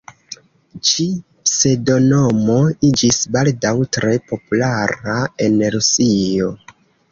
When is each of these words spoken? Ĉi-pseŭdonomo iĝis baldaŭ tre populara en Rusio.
Ĉi-pseŭdonomo 0.91 2.57
iĝis 2.89 3.21
baldaŭ 3.37 3.75
tre 3.99 4.17
populara 4.33 5.21
en 5.49 5.63
Rusio. 5.79 6.53